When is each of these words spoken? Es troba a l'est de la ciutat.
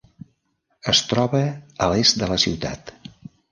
Es 0.93 1.01
troba 1.11 1.43
a 1.87 1.91
l'est 1.93 2.19
de 2.25 2.33
la 2.35 2.41
ciutat. 2.47 2.93